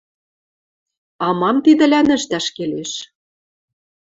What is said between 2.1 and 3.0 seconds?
ӹштӓш келеш?